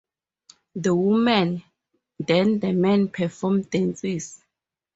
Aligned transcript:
The 0.73 0.95
women, 0.95 1.61
then 2.17 2.59
the 2.59 2.73
men, 2.73 3.09
perform 3.09 3.61
dances. 3.61 4.43